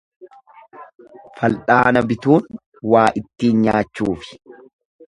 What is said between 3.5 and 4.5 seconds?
nyaachuufi.